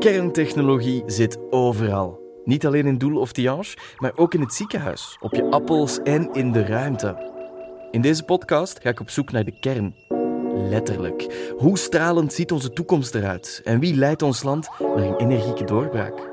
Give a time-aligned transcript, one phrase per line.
[0.00, 2.20] Kerntechnologie zit overal.
[2.44, 6.32] Niet alleen in Doel of Tiange, maar ook in het ziekenhuis, op je appels en
[6.32, 7.30] in de ruimte.
[7.90, 9.94] In deze podcast ga ik op zoek naar de kern.
[10.54, 11.50] Letterlijk.
[11.56, 13.60] Hoe stralend ziet onze toekomst eruit?
[13.64, 16.30] En wie leidt ons land naar een energieke doorbraak?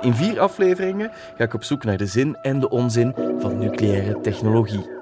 [0.00, 4.20] In vier afleveringen ga ik op zoek naar de zin en de onzin van nucleaire
[4.20, 4.95] technologie.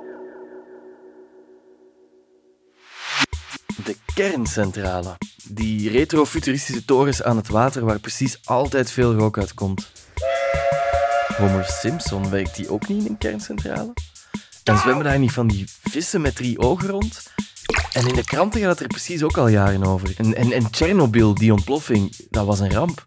[4.14, 5.16] Kerncentrale.
[5.48, 9.90] Die retrofuturistische torens aan het water waar precies altijd veel rook uitkomt.
[11.36, 13.92] Homer Simpson werkt die ook niet in een kerncentrale?
[14.64, 17.22] En zwemmen daar niet van die vissen met drie ogen rond?
[17.92, 20.14] En in de kranten gaat het er precies ook al jaren over.
[20.16, 23.06] En, en, en Tsjernobyl, die ontploffing, dat was een ramp.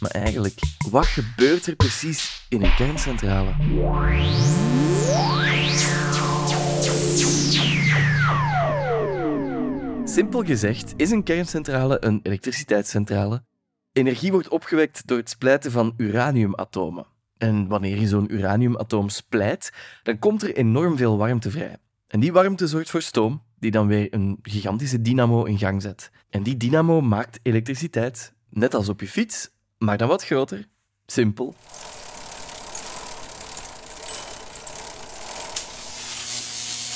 [0.00, 0.58] Maar eigenlijk,
[0.90, 3.54] wat gebeurt er precies in een kerncentrale?
[10.14, 13.44] Simpel gezegd is een kerncentrale een elektriciteitscentrale.
[13.92, 17.06] Energie wordt opgewekt door het splijten van uraniumatomen.
[17.36, 21.76] En wanneer je zo'n uraniumatoom splijt, dan komt er enorm veel warmte vrij.
[22.06, 26.10] En die warmte zorgt voor stoom, die dan weer een gigantische dynamo in gang zet.
[26.30, 30.66] En die dynamo maakt elektriciteit, net als op je fiets, maar dan wat groter.
[31.06, 31.54] Simpel.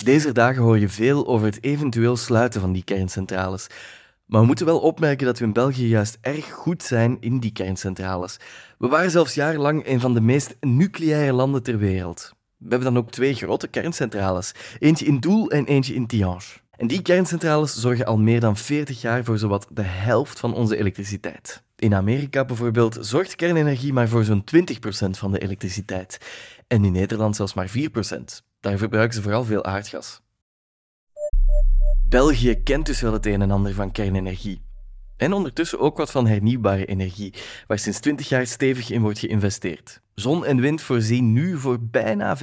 [0.04, 3.66] Deze dagen hoor je veel over het eventueel sluiten van die kerncentrales.
[4.26, 7.52] Maar we moeten wel opmerken dat we in België juist erg goed zijn in die
[7.52, 8.36] kerncentrales.
[8.78, 12.32] We waren zelfs jarenlang een van de meest nucleaire landen ter wereld.
[12.56, 14.52] We hebben dan ook twee grote kerncentrales.
[14.78, 16.67] Eentje in Doel en eentje in Tihange.
[16.78, 20.76] En die kerncentrales zorgen al meer dan 40 jaar voor zowat de helft van onze
[20.76, 21.62] elektriciteit.
[21.76, 26.18] In Amerika bijvoorbeeld zorgt kernenergie maar voor zo'n 20% van de elektriciteit.
[26.66, 27.72] En in Nederland zelfs maar 4%.
[28.60, 30.20] Daar verbruiken ze vooral veel aardgas.
[32.08, 34.62] België kent dus wel het een en ander van kernenergie.
[35.18, 37.34] En ondertussen ook wat van hernieuwbare energie,
[37.66, 40.00] waar sinds 20 jaar stevig in wordt geïnvesteerd.
[40.14, 42.40] Zon en wind voorzien nu voor bijna 15%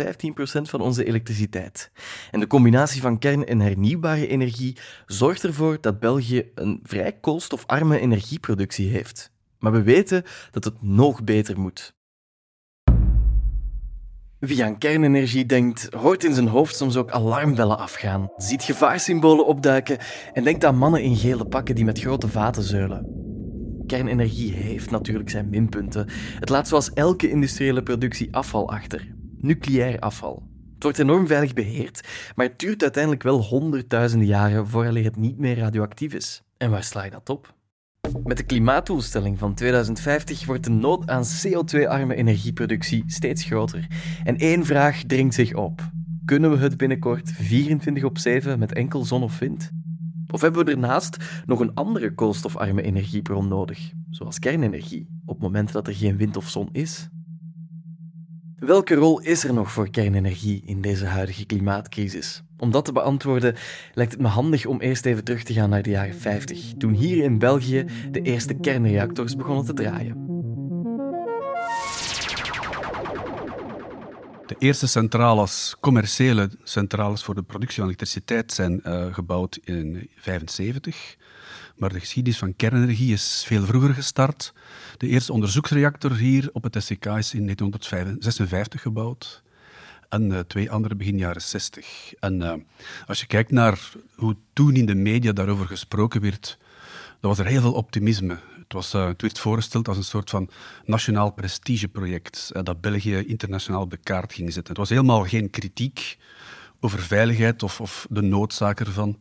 [0.62, 1.92] van onze elektriciteit.
[2.32, 8.00] En de combinatie van kern- en hernieuwbare energie zorgt ervoor dat België een vrij koolstofarme
[8.00, 9.32] energieproductie heeft.
[9.60, 11.95] Maar we weten dat het nog beter moet.
[14.40, 19.98] Wie aan kernenergie denkt, hoort in zijn hoofd soms ook alarmbellen afgaan, ziet gevaarsymbolen opduiken
[20.34, 23.24] en denkt aan mannen in gele pakken die met grote vaten zeulen.
[23.88, 26.08] Kernenergie heeft natuurlijk zijn minpunten.
[26.40, 29.14] Het laat zoals elke industriële productie afval achter.
[29.38, 30.44] Nucleair afval.
[30.74, 35.38] Het wordt enorm veilig beheerd, maar het duurt uiteindelijk wel honderdduizenden jaren voordat het niet
[35.38, 36.44] meer radioactief is.
[36.58, 37.55] En waar sla je dat op?
[38.24, 43.88] Met de klimaatdoelstelling van 2050 wordt de nood aan CO2-arme energieproductie steeds groter.
[44.24, 45.90] En één vraag dringt zich op.
[46.26, 49.72] Kunnen we het binnenkort 24 op 7 met enkel zon of wind?
[50.32, 55.88] Of hebben we ernaast nog een andere koolstofarme energiebron nodig, zoals kernenergie, op moment dat
[55.88, 57.10] er geen wind of zon is?
[58.56, 62.44] Welke rol is er nog voor kernenergie in deze huidige klimaatcrisis?
[62.58, 63.56] Om dat te beantwoorden
[63.94, 66.94] lijkt het me handig om eerst even terug te gaan naar de jaren 50, toen
[66.94, 70.26] hier in België de eerste kernreactors begonnen te draaien.
[74.46, 81.16] De eerste centrales, commerciële centrales voor de productie van elektriciteit, zijn uh, gebouwd in 1975.
[81.76, 84.54] Maar de geschiedenis van kernenergie is veel vroeger gestart.
[84.98, 89.44] De eerste onderzoeksreactor hier op het SCK is in 1956 gebouwd.
[90.16, 92.14] En uh, twee andere begin jaren 60.
[92.20, 92.54] En uh,
[93.08, 96.58] als je kijkt naar hoe toen in de media daarover gesproken werd,
[97.20, 98.38] dan was er heel veel optimisme.
[98.58, 100.50] Het, was, uh, het werd voorgesteld als een soort van
[100.86, 104.74] nationaal prestigeproject dat België internationaal de kaart ging zetten.
[104.74, 106.18] Het was helemaal geen kritiek
[106.80, 109.20] over veiligheid of, of de noodzaak ervan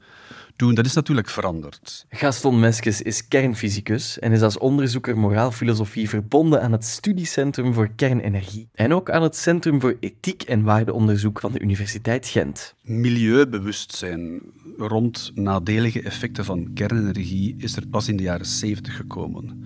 [0.56, 0.75] toen.
[0.75, 2.06] Dat is natuurlijk veranderd.
[2.09, 8.69] Gaston Meskes is kernfysicus en is als onderzoeker moraalfilosofie verbonden aan het Studiecentrum voor Kernenergie
[8.75, 12.75] en ook aan het Centrum voor Ethiek en Waardeonderzoek van de Universiteit Gent.
[12.82, 14.41] Milieubewustzijn
[14.78, 19.65] rond nadelige effecten van kernenergie is er pas in de jaren 70 gekomen.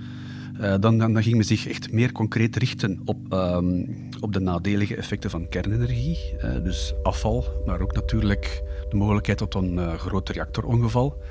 [0.60, 4.96] Uh, dan, dan, ging men zich echt meer concreet richten op, um, op de nadelige
[4.96, 6.18] effecten van kernenergie.
[6.44, 11.22] Uh, dus afval, maar ook natuurlijk de mogelijkheid tot een uh, groot reactorongeval.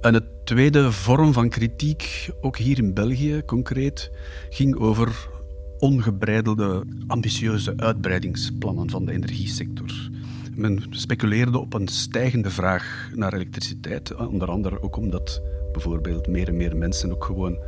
[0.00, 4.10] En het tweede vorm van kritiek, ook hier in België concreet,
[4.50, 5.28] ging over
[5.78, 10.10] ongebreidelde, ambitieuze uitbreidingsplannen van de energiesector.
[10.56, 15.42] Men speculeerde op een stijgende vraag naar elektriciteit, onder andere ook omdat
[15.72, 17.58] bijvoorbeeld meer en meer mensen ook gewoon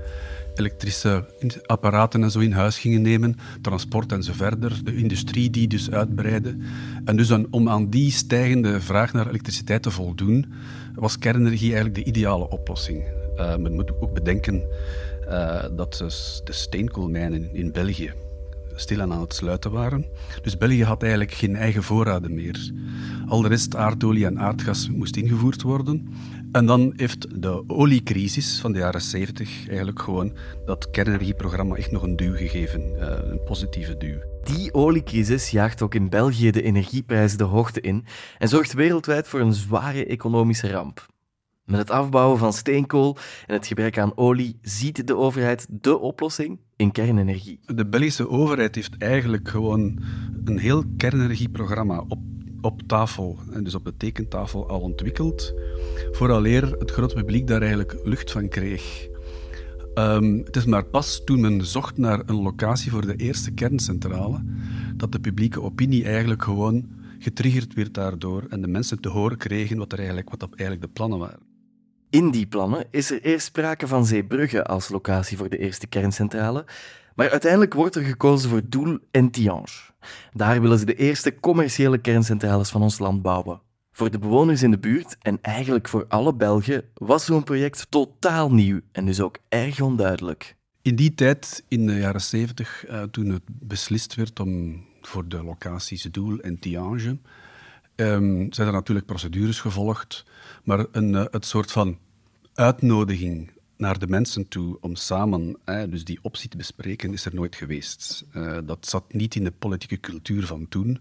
[0.54, 1.24] elektrische
[1.66, 5.90] apparaten en zo in huis gingen nemen, transport en zo verder, de industrie die dus
[5.90, 6.56] uitbreidde.
[7.04, 10.52] En dus om aan die stijgende vraag naar elektriciteit te voldoen,
[10.94, 13.02] was kernenergie eigenlijk de ideale oplossing.
[13.36, 14.62] Uh, men moet ook bedenken
[15.76, 16.04] dat
[16.44, 18.12] de steenkoolmijnen in België
[18.80, 20.06] stilaan aan het sluiten waren.
[20.42, 22.72] Dus België had eigenlijk geen eigen voorraden meer.
[23.28, 26.08] Al de rest, aardolie en aardgas, moest ingevoerd worden.
[26.52, 32.02] En dan heeft de oliecrisis van de jaren 70 eigenlijk gewoon dat kernenergieprogramma echt nog
[32.02, 34.18] een duw gegeven, eh, een positieve duw.
[34.42, 38.04] Die oliecrisis jaagt ook in België de energieprijzen de hoogte in
[38.38, 41.06] en zorgt wereldwijd voor een zware economische ramp.
[41.64, 43.16] Met het afbouwen van steenkool
[43.46, 47.58] en het gebrek aan olie ziet de overheid de oplossing in kernenergie.
[47.66, 49.98] De Belgische overheid heeft eigenlijk gewoon
[50.44, 52.18] een heel kernenergieprogramma op,
[52.60, 55.54] op tafel, en dus op de tekentafel, al ontwikkeld,
[56.12, 59.08] vooraleer het grote publiek daar eigenlijk lucht van kreeg.
[59.94, 64.44] Um, het is maar pas toen men zocht naar een locatie voor de eerste kerncentrale,
[64.96, 66.88] dat de publieke opinie eigenlijk gewoon
[67.18, 70.88] getriggerd werd daardoor en de mensen te horen kregen wat, er eigenlijk, wat eigenlijk de
[70.92, 71.47] plannen waren.
[72.10, 76.64] In die plannen is er eerst sprake van Zeebrugge als locatie voor de eerste kerncentrale,
[77.14, 79.92] maar uiteindelijk wordt er gekozen voor Doel en Tiange.
[80.32, 83.60] Daar willen ze de eerste commerciële kerncentrales van ons land bouwen.
[83.92, 88.52] Voor de bewoners in de buurt en eigenlijk voor alle Belgen was zo'n project totaal
[88.52, 90.56] nieuw en dus ook erg onduidelijk.
[90.82, 95.28] In die tijd, in de jaren 70, uh, eh, toen het beslist werd om voor
[95.28, 97.18] de locaties Doel en Tiange
[98.00, 100.24] um, zijn er natuurlijk procedures gevolgd,
[100.68, 101.98] maar een, uh, het soort van
[102.54, 107.56] uitnodiging naar de mensen toe om samen dus die optie te bespreken, is er nooit
[107.56, 108.24] geweest.
[108.34, 110.98] Uh, dat zat niet in de politieke cultuur van toen.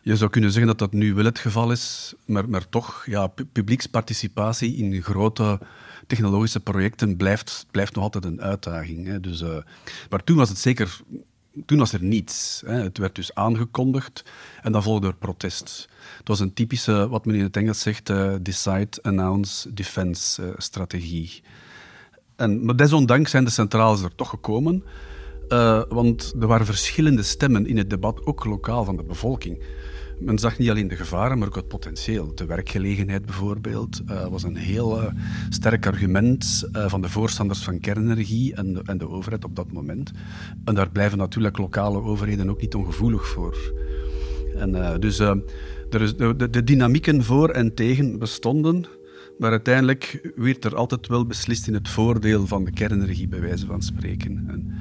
[0.00, 3.26] Je zou kunnen zeggen dat dat nu wel het geval is, maar, maar toch, ja,
[3.52, 5.60] publieksparticipatie in grote
[6.06, 9.06] technologische projecten blijft, blijft nog altijd een uitdaging.
[9.06, 9.20] Hè.
[9.20, 9.56] Dus, uh,
[10.10, 11.00] maar toen was het zeker
[11.66, 12.62] toen was er niets.
[12.66, 12.82] Hè.
[12.82, 14.24] Het werd dus aangekondigd
[14.62, 15.88] en dan volgde er protest.
[16.18, 20.48] Het was een typische, wat men in het Engels zegt, uh, decide, announce, defense uh,
[20.56, 21.42] strategie.
[22.36, 24.84] Maar desondanks zijn de centrales er toch gekomen,
[25.48, 29.62] uh, want er waren verschillende stemmen in het debat, ook lokaal van de bevolking.
[30.20, 32.34] Men zag niet alleen de gevaren, maar ook het potentieel.
[32.34, 35.08] De werkgelegenheid bijvoorbeeld uh, was een heel uh,
[35.48, 39.72] sterk argument uh, van de voorstanders van kernenergie en de, en de overheid op dat
[39.72, 40.10] moment.
[40.64, 43.72] En daar blijven natuurlijk lokale overheden ook niet ongevoelig voor.
[44.56, 48.84] En, dus er is, de, de, dynamieken voor en tegen bestonden,
[49.38, 53.66] maar uiteindelijk werd er altijd wel beslist in het voordeel van de kernenergie, bij wijze
[53.66, 54.44] van spreken.
[54.48, 54.72] En,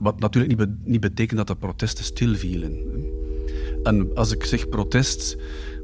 [0.00, 2.78] wat natuurlijk niet, niet betekent dat de protesten stilvielen.
[3.82, 5.36] En als ik zeg protest,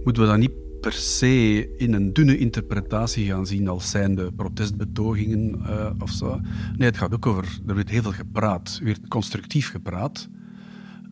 [0.04, 5.58] moeten we dat niet per se in een dunne interpretatie gaan zien als zijnde protestbetogingen
[5.66, 6.40] uh, of zo.
[6.76, 10.28] Nee, het gaat ook over, er wordt heel veel gepraat, weer constructief gepraat,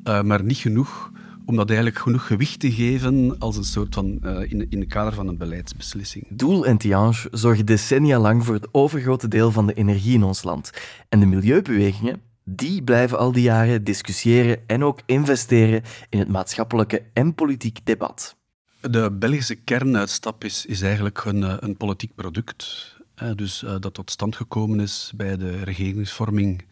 [0.04, 1.12] uh, maar niet genoeg
[1.46, 4.88] om dat eigenlijk genoeg gewicht te geven als een soort van, uh, in, in het
[4.88, 6.26] kader van een beleidsbeslissing.
[6.28, 10.42] Doel en Tiange zorgen decennia lang voor het overgrote deel van de energie in ons
[10.42, 10.70] land.
[11.08, 17.02] En de milieubewegingen die blijven al die jaren discussiëren en ook investeren in het maatschappelijke
[17.12, 18.36] en politiek debat.
[18.80, 22.92] De Belgische kernuitstap is, eigenlijk een, eh, een politiek product.
[23.34, 26.64] dus uh, dat tot stand gekomen is bij de regeringsvorming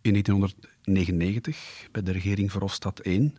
[0.00, 3.36] in 1999, bij de regering Verhofstadt 1.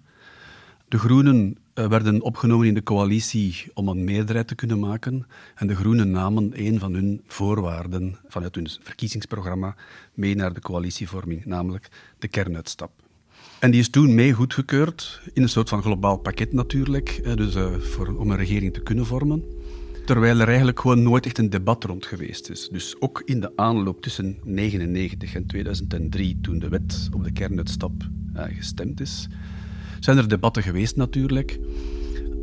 [0.88, 5.28] De Groenen eh, werden opgenomen in de coalitie om een meerderheid te kunnen maken.
[5.56, 9.76] En de Groenen namen een van hun voorwaarden vanuit hun verkiezingsprogramma
[10.14, 11.90] mee naar de coalitievorming, namelijk
[12.20, 12.92] de kernuitstap.
[13.60, 17.74] En die is toen mee goedgekeurd, in een soort van globaal pakket natuurlijk, dus, uh,
[17.74, 19.44] voor, om een regering te kunnen vormen.
[20.06, 22.70] Terwijl er eigenlijk gewoon nooit echt een debat rond geweest is.
[22.70, 27.92] Dus ook in de aanloop tussen 1999 en 2003, toen de wet op de kernuitstap
[28.36, 29.28] uh, gestemd is,
[30.02, 31.60] zijn er debatten geweest natuurlijk,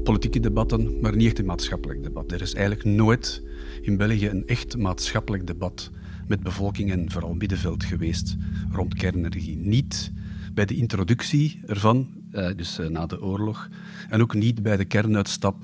[0.04, 2.32] politieke debatten, maar niet echt een maatschappelijk debat.
[2.32, 3.42] Er is eigenlijk nooit
[3.80, 5.90] in België een echt maatschappelijk debat
[6.26, 8.36] met bevolking en vooral middenveld geweest
[8.72, 9.56] rond kernenergie.
[9.56, 10.12] Niet
[10.54, 13.68] bij de introductie ervan, eh, dus eh, na de oorlog,
[14.08, 15.56] en ook niet bij de kernuitstap,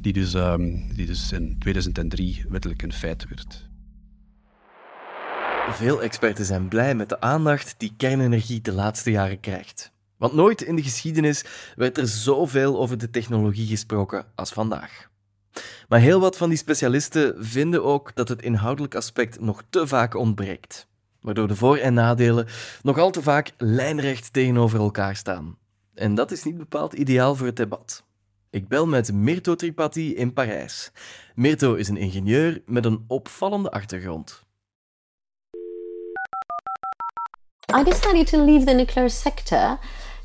[0.00, 3.66] die dus, ehm, die dus in 2003 wettelijk een feit werd.
[5.70, 9.96] Veel experten zijn blij met de aandacht die kernenergie de laatste jaren krijgt.
[10.18, 11.44] Want nooit in de geschiedenis
[11.76, 15.08] werd er zoveel over de technologie gesproken als vandaag.
[15.88, 20.14] Maar heel wat van die specialisten vinden ook dat het inhoudelijk aspect nog te vaak
[20.14, 20.86] ontbreekt,
[21.20, 22.46] waardoor de voor- en nadelen
[22.82, 25.56] nog al te vaak lijnrecht tegenover elkaar staan.
[25.94, 28.04] En dat is niet bepaald ideaal voor het debat.
[28.50, 30.90] Ik bel met Mirto Tripathi in Parijs.
[31.34, 34.46] Mirto is een ingenieur met een opvallende achtergrond.
[37.78, 39.78] I decided to leave the nuclear sector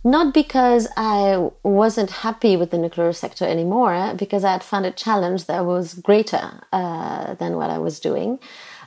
[0.03, 4.91] not because I wasn't happy with the nuclear sector anymore, because I had found a
[4.91, 8.39] challenge that was greater uh, than what I was doing.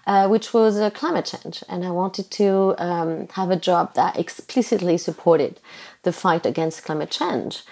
[0.07, 1.63] uh, which was uh, climate change.
[1.69, 5.61] And I wanted to um, have a job that explicitly supported
[6.05, 7.63] the fight against climate change.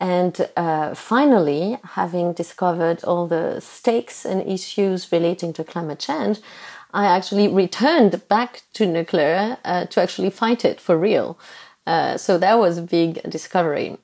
[0.00, 6.40] And uh, finally, having discovered all the stakes and issues relating to climate change,
[6.92, 11.38] I actually returned back to nuclear uh, to actually fight it for real.
[11.88, 13.96] Uh, so that was big discovery.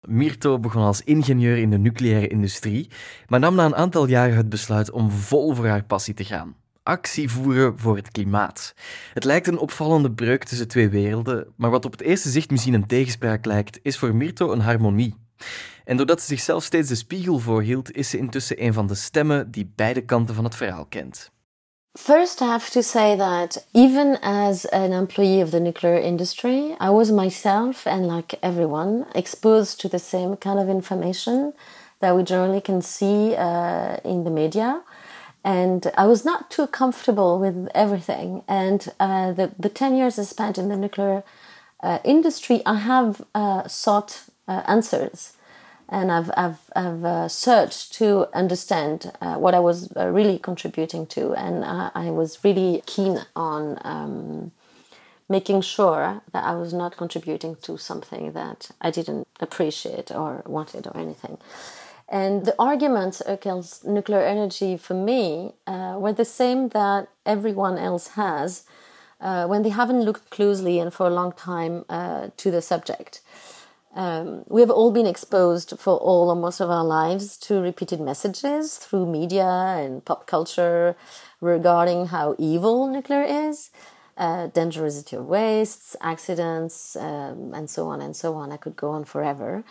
[0.00, 2.90] Mirto begon als ingenieur in de nucleaire industrie,
[3.26, 6.56] maar nam na een aantal jaren het besluit om vol voor haar passie te gaan.
[6.82, 8.74] Actie voeren voor het klimaat.
[9.12, 12.74] Het lijkt een opvallende breuk tussen twee werelden, maar wat op het eerste zicht misschien
[12.74, 15.14] een tegenspraak lijkt, is voor Mirto een harmonie.
[15.84, 19.50] En doordat ze zichzelf steeds de spiegel voorhield, is ze intussen een van de stemmen
[19.50, 21.32] die beide kanten van het verhaal kent.
[21.96, 26.90] First, I have to say that even as an employee of the nuclear industry, I
[26.90, 31.52] was myself and like everyone exposed to the same kind of information
[32.00, 34.82] that we generally can see uh, in the media.
[35.44, 38.42] And I was not too comfortable with everything.
[38.48, 41.22] And uh, the, the 10 years I spent in the nuclear
[41.80, 45.33] uh, industry, I have uh, sought uh, answers
[45.94, 51.06] and I've, I've, I've uh, searched to understand uh, what I was uh, really contributing
[51.14, 54.50] to, and I was really keen on um,
[55.28, 60.88] making sure that I was not contributing to something that I didn't appreciate or wanted
[60.88, 61.38] or anything.
[62.08, 68.08] And the arguments against nuclear energy for me uh, were the same that everyone else
[68.08, 68.64] has
[69.20, 73.20] uh, when they haven't looked closely and for a long time uh, to the subject.
[73.94, 78.00] Um, we have all been exposed for all or most of our lives to repeated
[78.00, 80.96] messages through media and pop culture
[81.40, 83.70] regarding how evil nuclear is,
[84.16, 88.50] uh, dangerosity of wastes, accidents, um, and so on and so on.
[88.50, 89.62] I could go on forever.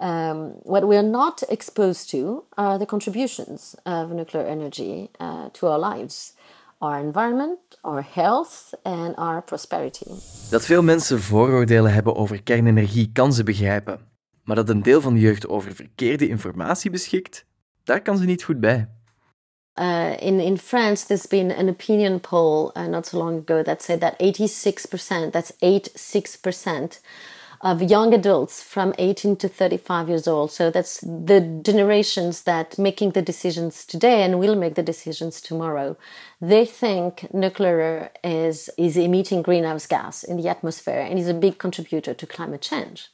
[0.00, 5.68] Um, what we are not exposed to are the contributions of nuclear energy uh, to
[5.68, 6.32] our lives
[6.78, 10.10] our environment, our health and our prosperity.
[10.50, 14.00] Dat veel mensen vooroordelen hebben over kernenergie kan ze begrijpen.
[14.44, 17.44] Maar dat een deel van de jeugd over verkeerde informatie beschikt,
[17.84, 18.88] daar kan ze niet goed bij.
[19.80, 23.82] Uh, in, in France, there's been an opinion poll uh, not so long ago that
[23.82, 27.00] said that 86%, that's 86%,
[27.60, 30.52] of young adults from 18 to 35 years old.
[30.52, 35.96] So that's the generations that making the decisions today and will make the decisions tomorrow.
[36.40, 41.58] They think nuclear is, is emitting greenhouse gas in the atmosphere and is a big
[41.58, 43.08] contributor to climate change.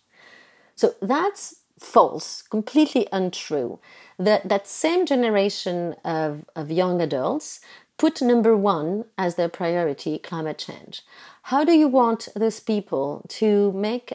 [0.76, 3.78] So that's false, completely untrue.
[4.18, 7.60] That, that same generation of, of young adults
[7.96, 11.02] put number one as their priority climate change.
[11.48, 14.14] How do you want those people to make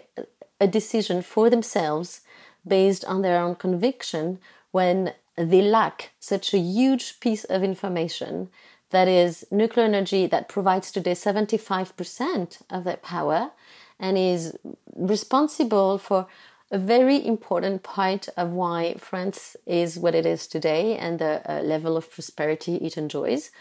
[0.60, 2.22] a decision for themselves
[2.66, 4.40] based on their own conviction
[4.72, 8.50] when they lack such a huge piece of information
[8.90, 13.52] that is nuclear energy that provides today 75% of their power
[14.00, 14.58] and is
[14.96, 16.26] responsible for
[16.72, 21.62] a very important part of why France is what it is today and the uh,
[21.62, 23.52] level of prosperity it enjoys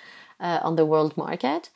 [0.40, 1.68] uh, on the world market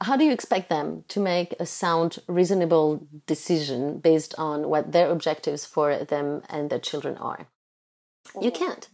[0.00, 5.10] how do you expect them to make a sound, reasonable decision based on what their
[5.10, 7.46] objectives for them and their children are?
[8.40, 8.90] You can't.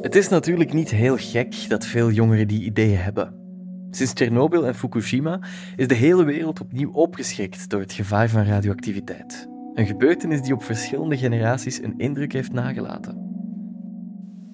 [0.00, 3.44] Het is natuurlijk niet heel gek dat veel jongeren die ideeën hebben.
[3.90, 5.40] Sinds Tsjernobyl en Fukushima
[5.76, 9.48] is de hele wereld opnieuw opgeschrikt door het gevaar van radioactiviteit.
[9.74, 13.24] Een gebeurtenis die op verschillende generaties een indruk heeft nagelaten.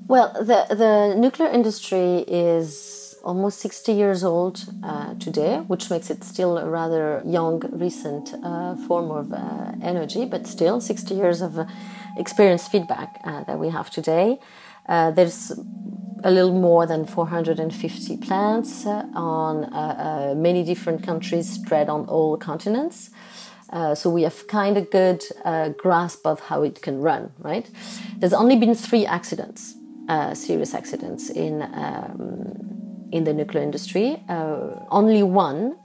[0.06, 6.24] Well, the, the nuclear industry is almost 60 years old uh, today, which makes it
[6.24, 11.58] still a rather young, recent uh, form of uh, energy, but still 60 years of
[11.58, 11.66] uh,
[12.16, 14.38] experience feedback uh, that we have today.
[14.88, 15.52] Uh, there's
[16.24, 23.10] a little more than 450 plants on many different countries spread on all continents.
[23.94, 25.20] so we have kind of good
[25.78, 27.68] grasp of how it can run, right?
[28.18, 29.74] There's only been three accidents,
[30.34, 32.81] serious accidents in um,
[33.12, 34.22] in the nuclear industry.
[34.28, 35.76] Uh, only one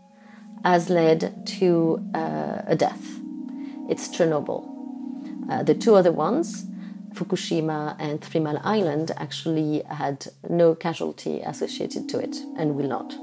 [0.64, 3.20] has led to uh, a death.
[3.90, 4.64] It's Chernobyl.
[5.50, 6.66] Uh, the two other ones,
[7.14, 13.14] Fukushima and Three Mile Island, actually had no casualty associated to it and will not,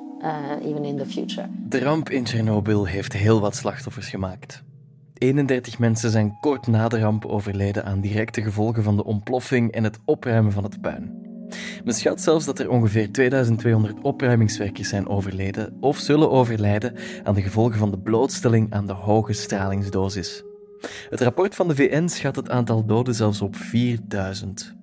[0.62, 1.48] even in the future.
[1.68, 4.62] De ramp in Chernobyl heeft heel wat slachtoffers gemaakt.
[5.14, 9.84] 31 mensen zijn kort na de ramp overleden aan directe gevolgen van de ontploffing en
[9.84, 11.23] het opruimen van het puin.
[11.84, 17.42] Men schat zelfs dat er ongeveer 2200 opruimingswerkers zijn overleden of zullen overlijden aan de
[17.42, 20.42] gevolgen van de blootstelling aan de hoge stralingsdosis.
[21.10, 24.74] Het rapport van de VN schat het aantal doden zelfs op 4000.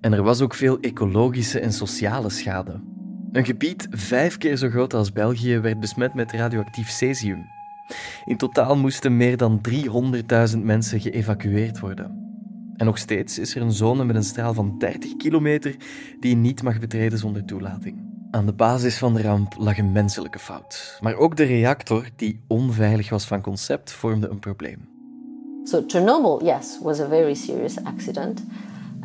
[0.00, 2.80] En er was ook veel ecologische en sociale schade.
[3.32, 7.46] Een gebied vijf keer zo groot als België werd besmet met radioactief cesium.
[8.24, 9.60] In totaal moesten meer dan
[10.52, 12.27] 300.000 mensen geëvacueerd worden.
[12.78, 15.76] En nog steeds is er een zone met een straal van 30 kilometer
[16.20, 18.06] die je niet mag betreden zonder toelating.
[18.30, 20.98] Aan de basis van de ramp lag een menselijke fout.
[21.00, 24.88] Maar ook de reactor, die onveilig was van concept, vormde een probleem.
[25.64, 28.44] So Chernobyl, yes, was a very serious accident.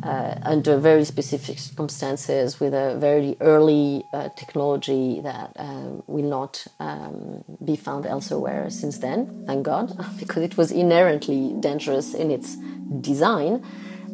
[0.02, 6.66] Uh, under very specific circumstances with a very early uh, technology that uh, will not
[6.78, 12.56] um, be found elsewhere since then, thank God, because it was inherently dangerous in its
[13.00, 13.64] design.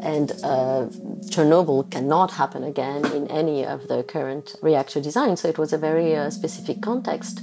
[0.03, 0.87] And uh,
[1.29, 5.41] Chernobyl cannot happen again in any of the current reactor designs.
[5.41, 7.43] So it was a very uh, specific context.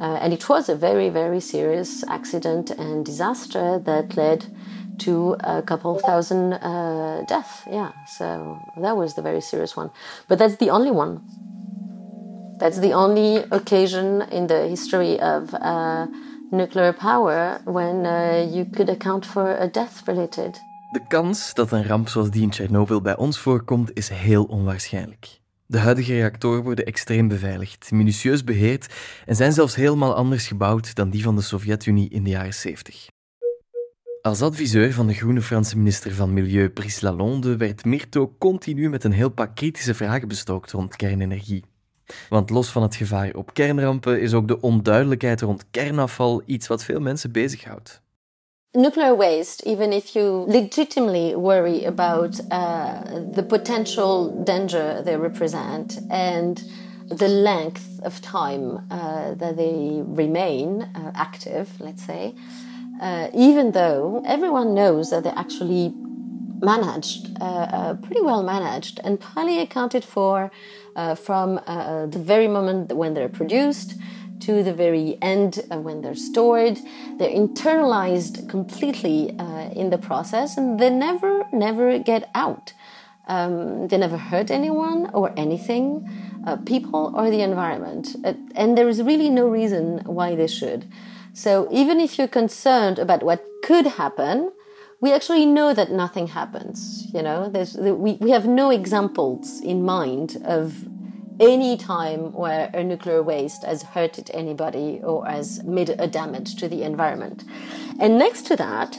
[0.00, 4.46] Uh, and it was a very, very serious accident and disaster that led
[4.98, 7.62] to a couple thousand uh, deaths.
[7.70, 9.90] Yeah, so that was the very serious one.
[10.28, 11.20] But that's the only one.
[12.58, 16.06] That's the only occasion in the history of uh,
[16.50, 20.58] nuclear power when uh, you could account for a death related
[20.90, 25.40] De kans dat een ramp zoals die in Tsjernobyl bij ons voorkomt is heel onwaarschijnlijk.
[25.66, 28.94] De huidige reactoren worden extreem beveiligd, minutieus beheerd
[29.26, 33.08] en zijn zelfs helemaal anders gebouwd dan die van de Sovjet-Unie in de jaren 70.
[34.28, 39.04] Als adviseur van de groene Franse minister van Milieu Brice Lalonde werd Mirto continu met
[39.04, 41.64] een heel pak kritische vragen bestookt rond kernenergie.
[42.28, 46.84] Want los van het gevaar op kernrampen is ook de onduidelijkheid rond kernafval iets wat
[46.84, 48.02] veel mensen bezighoudt.
[48.72, 53.00] nuclear waste, even if you legitimately worry about uh,
[53.32, 56.64] the potential danger they represent and
[57.16, 62.34] the length of time uh, that they remain uh, active, let's say,
[63.00, 65.92] uh, even though everyone knows that they're actually
[66.60, 70.50] managed, uh, uh, pretty well managed, and highly accounted for
[71.16, 73.94] from the very moment when they're produced
[74.40, 76.78] to the very end uh, when they're stored.
[77.18, 82.72] They're internalized completely uh, in the process and they never, never get out.
[83.26, 86.08] Um, they never hurt anyone or anything,
[86.46, 88.16] uh, people or the environment.
[88.24, 90.90] Uh, and there is really no reason why they should.
[91.38, 94.50] So even if you're concerned about what could happen,
[95.00, 97.06] we actually know that nothing happens.
[97.14, 100.88] You know, There's, we, we have no examples in mind of
[101.38, 106.68] any time where a nuclear waste has hurted anybody or has made a damage to
[106.68, 107.44] the environment.
[108.00, 108.98] And next to that,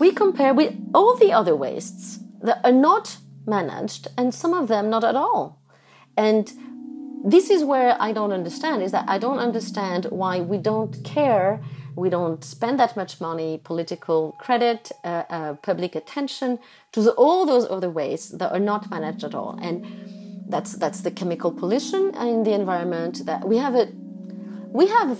[0.00, 4.90] we compare with all the other wastes that are not managed and some of them
[4.90, 5.62] not at all.
[6.16, 6.52] And
[7.26, 11.60] this is where I don't understand is that I don't understand why we don't care,
[11.96, 16.60] we don't spend that much money, political credit, uh, uh, public attention
[16.92, 19.58] to the, all those other wastes that are not managed at all.
[19.60, 19.84] And
[20.48, 23.26] that's that's the chemical pollution in the environment.
[23.26, 23.88] That we have a
[24.70, 25.18] we have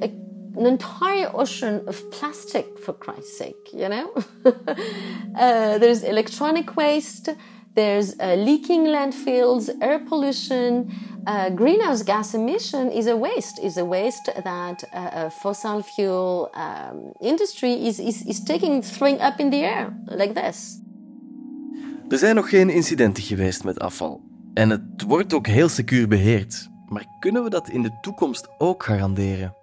[0.00, 0.08] a,
[0.56, 3.68] an entire ocean of plastic for Christ's sake.
[3.74, 4.14] You know,
[4.46, 7.28] uh, there's electronic waste.
[7.74, 10.92] There's uh, leaking landfills, air pollution,
[11.24, 13.62] uh, greenhouse gas emission is a waste.
[13.62, 19.38] Is a waste that uh, fossil fuel um, industry is, is, is taking, throwing up
[19.38, 20.80] in the air like this.
[22.08, 24.20] Er zijn nog geen incidenten geweest met afval.
[24.54, 26.68] En het wordt ook heel secuur beheerd.
[26.88, 29.54] Maar kunnen we dat in de toekomst ook garanderen?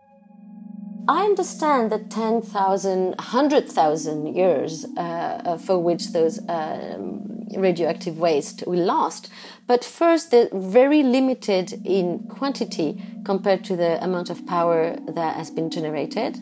[1.10, 9.28] I understand the 10,000, 100,000 years uh, for which those um, radioactive waste will last.
[9.66, 15.50] But first, they're very limited in quantity compared to the amount of power that has
[15.50, 16.38] been generated.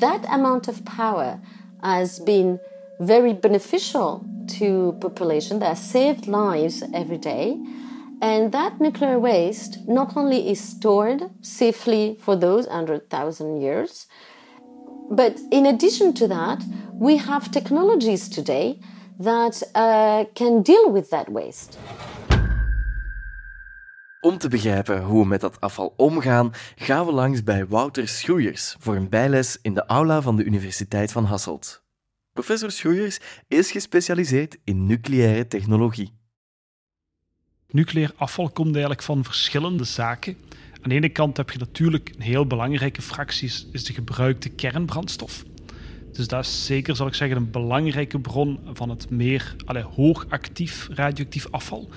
[0.00, 1.40] That amount of power
[1.80, 2.58] has been
[2.98, 4.26] very beneficial
[4.58, 7.56] to population that saved lives every day.
[8.20, 14.06] And that nuclear waste not only is stored safely for those 100,000 years,
[15.10, 16.62] but in addition to that,
[16.98, 18.78] we have technologies today
[19.18, 21.78] that uh, can deal with that waste.
[24.20, 28.76] Om te begrijpen hoe we met dat afval omgaan, gaan we langs bij Wouter Schroeiers
[28.78, 31.82] voor een bijles in de aula van de Universiteit van Hasselt.
[32.32, 36.24] Professor Schoeiers is gespecialiseerd in nucleaire technologie.
[37.70, 40.36] Nucleair afval komt eigenlijk van verschillende zaken.
[40.82, 45.44] Aan de ene kant heb je natuurlijk een heel belangrijke fractie, is de gebruikte kernbrandstof.
[46.12, 50.88] Dus dat is zeker, zal ik zeggen, een belangrijke bron van het meer allee, hoogactief
[50.90, 51.88] radioactief afval.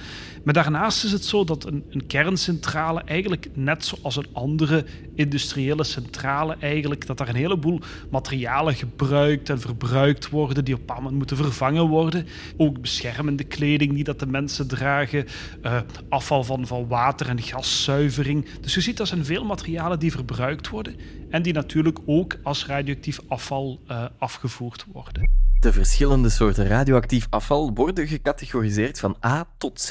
[0.49, 4.85] Maar daarnaast is het zo dat een, een, kerncentrale eigenlijk net zoals een andere
[5.15, 10.95] industriële centrale eigenlijk, dat daar een heleboel materialen gebruikt en verbruikt worden die op een
[10.95, 12.27] moment moeten vervangen worden.
[12.57, 15.25] Ook beschermende kleding die dat de mensen dragen,
[15.63, 18.45] uh, afval van, van water- en gaszuivering.
[18.62, 20.95] Dus je ziet dat zijn veel materialen die verbruikt worden
[21.29, 25.29] en die natuurlijk ook als radioactief afval uh, afgevoerd worden.
[25.60, 29.89] De verschillende soorten radioactief afval worden gecategoriseerd van A tot C.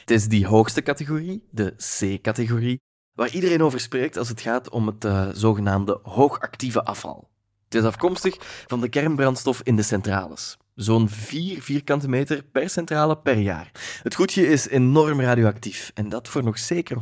[0.00, 2.80] Het is die hoogste categorie, de C-categorie,
[3.12, 7.28] waar iedereen over spreekt als het gaat om het uh, zogenaamde hoogactieve afval.
[7.64, 10.56] Het is afkomstig van de kernbrandstof in de centrales.
[10.74, 13.70] Zo'n 4 vierkante meter per centrale per jaar.
[14.02, 16.96] Het goedje is enorm radioactief en dat voor nog zeker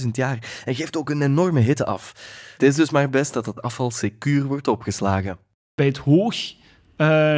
[0.00, 2.12] 100.000 jaar en geeft ook een enorme hitte af.
[2.52, 5.38] Het is dus maar best dat het afval secuur wordt opgeslagen.
[5.74, 6.34] Bij het hoog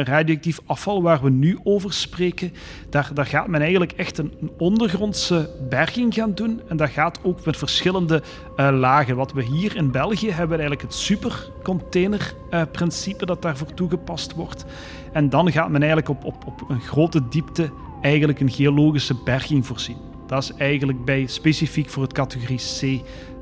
[0.03, 2.53] radioactief afval waar we nu over spreken,
[2.89, 6.61] daar, daar gaat men eigenlijk echt een, ondergrondse berging gaan doen.
[6.67, 8.23] En dat gaat ook met verschillende
[8.57, 9.15] uh, lagen.
[9.15, 14.65] Wat we hier in België hebben, eigenlijk het supercontainerprincipe dat daarvoor toegepast wordt.
[15.13, 17.69] En dan gaat men eigenlijk op, op, op een grote diepte
[18.01, 19.97] eigenlijk een geologische berging voorzien.
[20.27, 22.81] Dat is eigenlijk bij specifiek voor het categorie C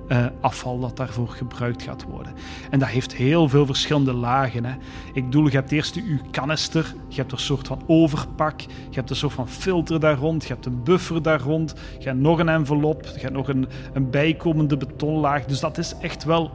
[0.08, 2.34] uh, afval dat daarvoor gebruikt gaat worden.
[2.70, 4.66] En dat heeft heel veel verschillende lagen.
[4.66, 4.76] Hè.
[5.14, 9.10] Ik bedoel, je hebt eerst je kanister, je hebt een soort van overpak, je hebt
[9.10, 12.40] een soort van filter daar rond, je hebt een buffer daar rond, je hebt nog
[12.40, 15.46] een envelop, je hebt nog een, een bijkomende betonlaag.
[15.46, 16.52] Dus dat is echt wel...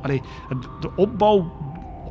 [0.81, 1.53] De opbouw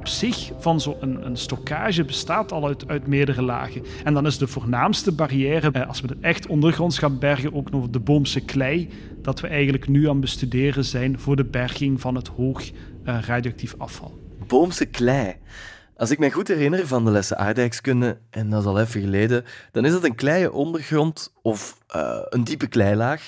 [0.01, 3.83] op zich van zo'n een, een stockage bestaat al uit, uit meerdere lagen.
[4.03, 7.71] En dan is de voornaamste barrière, eh, als we het echt ondergronds gaan bergen, ook
[7.71, 8.89] nog de boomse klei,
[9.21, 13.75] dat we eigenlijk nu aan bestuderen zijn voor de berging van het hoog uh, radioactief
[13.77, 14.19] afval.
[14.47, 15.35] Boomse klei.
[15.97, 19.45] Als ik me goed herinner van de lessen aardrijkskunde, en dat is al even geleden,
[19.71, 23.27] dan is dat een kleie ondergrond of uh, een diepe kleilaag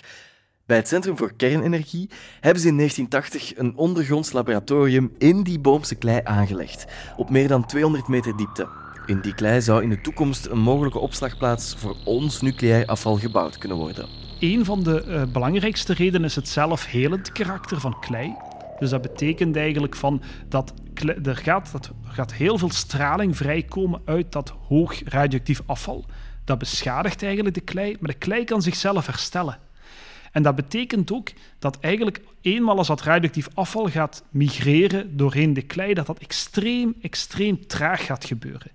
[0.66, 5.96] bij het Centrum voor Kernenergie hebben ze in 1980 een ondergronds laboratorium in die boomse
[5.96, 6.86] klei aangelegd,
[7.18, 8.68] op meer dan 200 meter diepte.
[9.06, 13.58] In die klei zou in de toekomst een mogelijke opslagplaats voor ons nucleair afval gebouwd
[13.58, 14.10] kunnen worden.
[14.40, 18.36] Een van de uh, belangrijkste redenen is het zelfhelend karakter van klei.
[18.80, 20.74] Dus dat betekent eigenlijk van dat
[21.24, 26.06] er gaat, dat gaat heel veel straling vrijkomen uit dat hoog radioactief afval.
[26.44, 29.58] Dat beschadigt eigenlijk de klei, maar de klei kan zichzelf herstellen.
[30.34, 35.62] En dat betekent ook dat eigenlijk eenmaal als dat radioactief afval gaat migreren doorheen de
[35.62, 38.72] klei, dat dat extreem, extreem traag gaat gebeuren.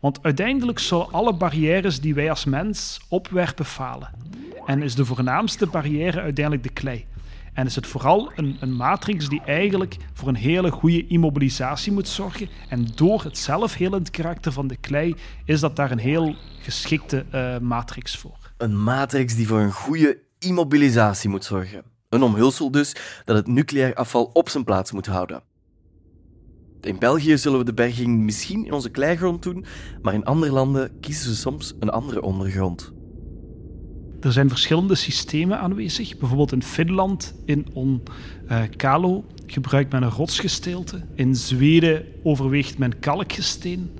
[0.00, 4.10] Want uiteindelijk zullen alle barrières die wij als mens opwerpen falen.
[4.66, 7.06] En is de voornaamste barrière uiteindelijk de klei.
[7.52, 12.08] En is het vooral een, een, matrix die eigenlijk voor een hele goede immobilisatie moet
[12.08, 12.48] zorgen.
[12.68, 17.58] En door het zelfhelend karakter van de klei is dat daar een heel geschikte uh,
[17.58, 18.52] matrix voor.
[18.56, 21.82] Een matrix die voor een goede immobilisatie moet zorgen.
[22.08, 25.42] Een omhulsel dus dat het nucleair afval op zijn plaats moet houden.
[26.80, 29.64] In België zullen we de berging misschien in onze kleigrond doen,
[30.02, 32.92] maar in andere landen kiezen ze soms een andere ondergrond.
[34.20, 36.18] Er zijn verschillende systemen aanwezig.
[36.18, 41.02] Bijvoorbeeld in Finland, in Onkalo, uh, gebruikt men een rotsgesteelte.
[41.14, 43.90] In Zweden overweegt men kalkgesteen.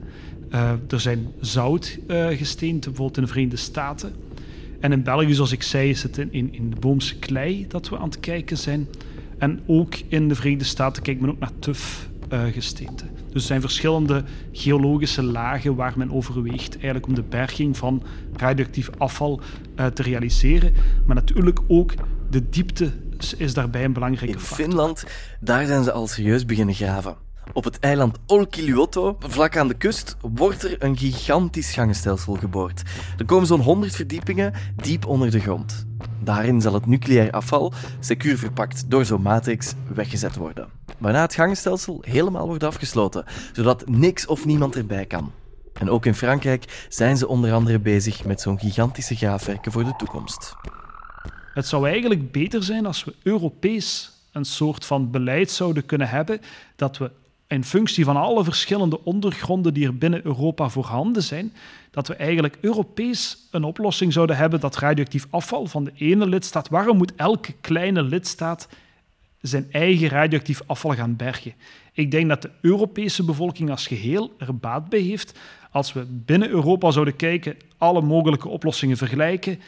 [0.50, 4.14] Uh, er zijn zoutgesteenten, bijvoorbeeld in de Verenigde Staten.
[4.80, 7.88] En in België, zoals ik zei, is het in, in, in de boomse klei dat
[7.88, 8.88] we aan het kijken zijn.
[9.38, 13.04] En ook in de Verenigde Staten kijkt men ook naar tuf uh, gesteente.
[13.26, 18.02] Dus er zijn verschillende geologische lagen waar men overweegt eigenlijk om de berging van
[18.36, 19.40] radioactief afval
[19.76, 20.72] uh, te realiseren.
[21.06, 21.94] Maar natuurlijk ook
[22.30, 22.92] de diepte
[23.36, 24.64] is daarbij een belangrijke in factor.
[24.64, 25.04] In Finland,
[25.40, 27.27] daar zijn ze al serieus beginnen graven.
[27.52, 32.82] Op het eiland Olkiluoto, vlak aan de kust, wordt er een gigantisch gangenstelsel geboord.
[33.18, 35.86] Er komen zo'n 100 verdiepingen diep onder de grond.
[36.20, 40.68] Daarin zal het nucleair afval, secuur verpakt door zo'n matrix, weggezet worden.
[40.98, 45.32] Waarna het gangenstelsel helemaal wordt afgesloten, zodat niks of niemand erbij kan.
[45.72, 49.94] En ook in Frankrijk zijn ze onder andere bezig met zo'n gigantische graafwerken voor de
[49.96, 50.54] toekomst.
[51.54, 56.40] Het zou eigenlijk beter zijn als we Europees een soort van beleid zouden kunnen hebben
[56.76, 57.10] dat we
[57.48, 61.52] in functie van alle verschillende ondergronden die er binnen Europa voorhanden zijn,
[61.90, 66.68] dat we eigenlijk Europees een oplossing zouden hebben dat radioactief afval van de ene lidstaat,
[66.68, 68.68] waarom moet elke kleine lidstaat
[69.40, 71.54] zijn eigen radioactief afval gaan bergen?
[71.92, 75.38] Ik denk dat de Europese bevolking als geheel er baat bij heeft
[75.70, 79.60] als we binnen Europa zouden kijken, alle mogelijke oplossingen vergelijken,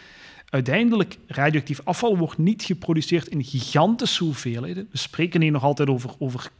[0.51, 4.89] uiteindelijk, radioactief afval wordt niet geproduceerd in gigantische hoeveelheden.
[4.91, 6.51] We spreken hier nog altijd over, over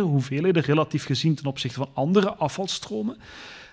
[0.00, 3.16] hoeveelheden, relatief gezien ten opzichte van andere afvalstromen.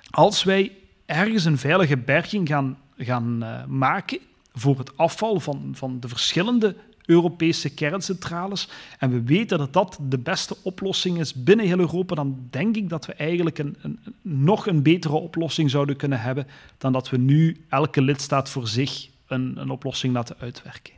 [0.10, 0.72] Als wij
[1.06, 4.20] ergens een veilige berging gaan, gaan uh, maken
[4.54, 10.18] voor het afval van, van de verschillende Europese kerncentrales, en we weten dat dat de
[10.18, 14.68] beste oplossing is binnen heel Europa, dan denk ik dat we eigenlijk een, een, nog
[14.68, 19.58] een betere oplossing zouden kunnen hebben dan dat we nu elke lidstaat voor zich een,
[19.58, 20.94] een oplossing laten uitwerken.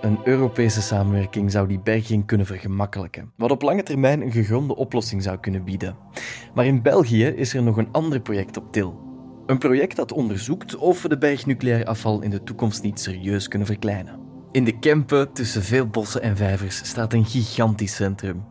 [0.00, 5.22] Een Europese samenwerking zou die berging kunnen vergemakkelijken, wat op lange termijn een gegronde oplossing
[5.22, 5.96] zou kunnen bieden.
[6.54, 9.00] Maar in België is er nog een ander project op til.
[9.46, 13.48] Een project dat onderzoekt of we de berg nucleair afval in de toekomst niet serieus
[13.48, 14.27] kunnen verkleinen.
[14.52, 18.44] In de Kempen, tussen veel bossen en vijvers, staat een gigantisch centrum.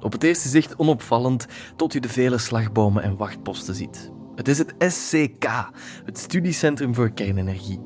[0.00, 4.10] Op het eerste zicht onopvallend tot u de vele slagbomen en wachtposten ziet.
[4.34, 5.70] Het is het SCK,
[6.04, 7.80] het Studiecentrum voor Kernenergie.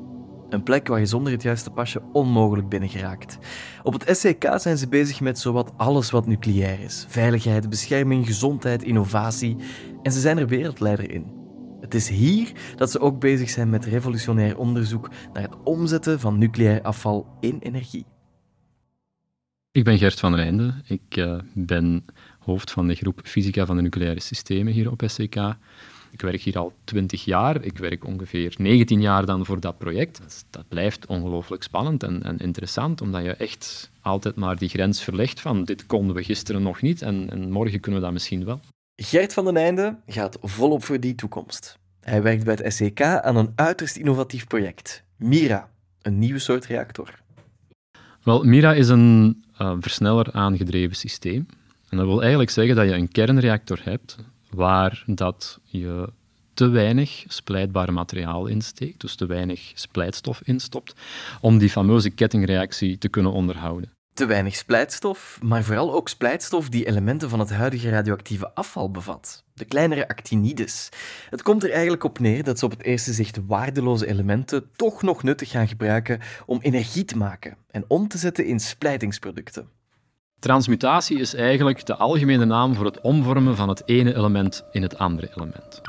[0.49, 3.37] Een plek waar je zonder het juiste pasje onmogelijk binnen geraakt.
[3.83, 8.83] Op het SCK zijn ze bezig met zowat alles wat nucleair is: veiligheid, bescherming, gezondheid,
[8.83, 9.57] innovatie.
[10.01, 11.36] En ze zijn er wereldleider in.
[11.87, 16.37] Het is hier dat ze ook bezig zijn met revolutionair onderzoek naar het omzetten van
[16.37, 18.05] nucleair afval in energie.
[19.71, 20.73] Ik ben Gert van der Einde.
[20.87, 22.05] Ik uh, ben
[22.39, 25.35] hoofd van de groep Fysica van de Nucleaire Systemen hier op SCK.
[26.11, 27.63] Ik werk hier al 20 jaar.
[27.63, 30.45] Ik werk ongeveer 19 jaar dan voor dat project.
[30.49, 35.39] Dat blijft ongelooflijk spannend en, en, interessant, omdat je echt altijd maar die grens verlegt
[35.39, 38.59] van dit konden we gisteren nog niet en, en morgen kunnen we dat misschien wel.
[39.01, 41.77] Gert van den Einde gaat volop voor die toekomst.
[41.99, 45.69] Hij werkt bij het SEK aan een uiterst innovatief project, MIRA,
[46.01, 47.21] een nieuwe soort reactor.
[48.23, 51.45] Wel, MIRA is een uh, versneller aangedreven systeem.
[51.89, 54.17] En dat wil eigenlijk zeggen dat je een kernreactor hebt
[54.49, 56.09] waar dat je
[56.53, 60.95] te weinig splijtbaar materiaal insteekt, dus te weinig splijtstof instopt,
[61.41, 63.96] om die fameuze kettingreactie te kunnen onderhouden.
[64.17, 69.43] Te weinig splijtstof, maar vooral ook splijtstof die elementen van het huidige radioactieve afval bevat,
[69.53, 70.89] de kleinere actinides.
[71.29, 75.01] Het komt er eigenlijk op neer dat ze op het eerste zicht waardeloze elementen toch
[75.01, 79.76] nog nuttig gaan gebruiken om energie te maken en om te zetten in splijtingsproducten.
[80.39, 84.97] Transmutatie is eigenlijk de algemene naam voor het omvormen van het ene element in het
[84.97, 85.81] andere element.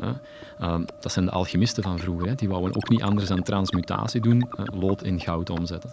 [0.58, 2.36] Ehm, dat zijn de alchemisten van vroeger.
[2.36, 5.92] Die wouden ook niet anders dan transmutatie doen, lood in goud omzetten.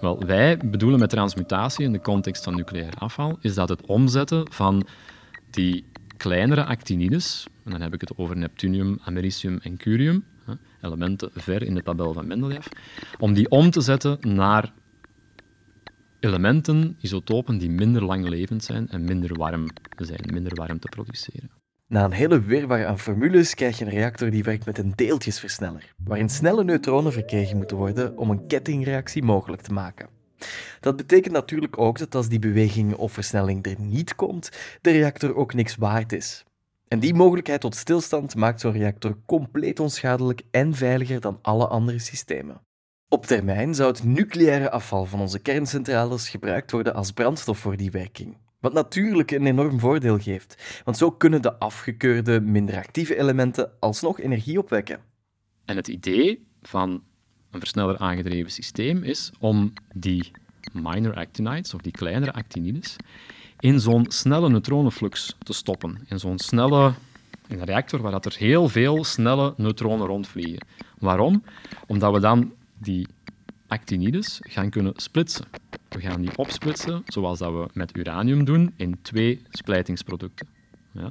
[0.00, 4.52] Wel, wij bedoelen met transmutatie in de context van nucleair afval, is dat het omzetten
[4.52, 4.86] van
[5.50, 5.84] die
[6.16, 10.24] kleinere actinides, en dan heb ik het over neptunium, americium en curium,
[10.82, 12.66] elementen ver in de tabel van Mendeleev,
[13.18, 14.72] om die om te zetten naar
[16.26, 21.50] elementen, isotopen, die minder langlevend zijn en minder warm zijn, minder warm te produceren.
[21.88, 25.94] Na een hele wirwar aan formules krijg je een reactor die werkt met een deeltjesversneller,
[26.04, 30.08] waarin snelle neutronen verkregen moeten worden om een kettingreactie mogelijk te maken.
[30.80, 35.36] Dat betekent natuurlijk ook dat als die beweging of versnelling er niet komt, de reactor
[35.36, 36.44] ook niks waard is.
[36.88, 41.98] En die mogelijkheid tot stilstand maakt zo'n reactor compleet onschadelijk en veiliger dan alle andere
[41.98, 42.65] systemen.
[43.08, 47.90] Op termijn zou het nucleaire afval van onze kerncentrales gebruikt worden als brandstof voor die
[47.90, 48.36] werking.
[48.60, 54.20] Wat natuurlijk een enorm voordeel geeft, want zo kunnen de afgekeurde, minder actieve elementen alsnog
[54.20, 55.00] energie opwekken.
[55.64, 57.02] En het idee van
[57.50, 60.30] een versneller aangedreven systeem is om die
[60.72, 62.96] minor actinides, of die kleinere actinides,
[63.60, 66.04] in zo'n snelle neutronenflux te stoppen.
[66.08, 66.94] In zo'n snelle
[67.48, 70.66] in een reactor waar dat er heel veel snelle neutronen rondvliegen.
[70.98, 71.42] Waarom?
[71.86, 73.06] Omdat we dan die
[73.66, 75.46] actinides gaan kunnen splitsen.
[75.88, 80.46] We gaan die opsplitsen, zoals dat we met uranium doen, in twee splijtingsproducten.
[80.92, 81.10] Ja.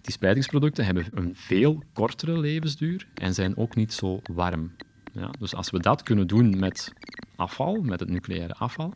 [0.00, 4.72] Die splijtingsproducten hebben een veel kortere levensduur en zijn ook niet zo warm.
[5.12, 6.92] Ja, dus als we dat kunnen doen met
[7.36, 8.94] afval, met het nucleaire afval,